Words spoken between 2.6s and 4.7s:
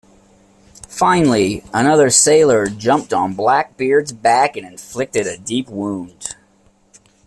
jumped on Blackbeard's back and